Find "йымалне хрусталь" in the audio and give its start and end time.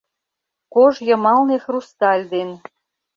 1.07-2.25